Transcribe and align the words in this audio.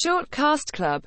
Shortcast 0.00 0.70
Club. 0.70 0.88